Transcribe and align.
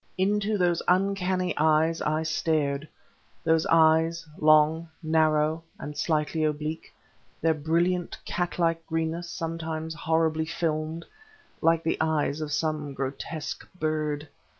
Into 0.17 0.57
those 0.57 0.81
uncanny 0.87 1.55
eyes 1.59 2.01
I 2.01 2.23
stared, 2.23 2.87
those 3.43 3.67
eyes, 3.67 4.25
long, 4.39 4.89
narrow, 5.03 5.61
and 5.77 5.95
slightly 5.95 6.43
oblique, 6.43 6.91
their 7.39 7.53
brilliant, 7.53 8.17
catlike 8.25 8.83
greenness 8.87 9.29
sometimes 9.29 9.93
horribly 9.93 10.45
filmed, 10.47 11.05
like 11.61 11.83
the 11.83 11.99
eyes 12.01 12.41
of 12.41 12.51
some 12.51 12.95
grotesque 12.95 13.63
bird.... 13.79 14.27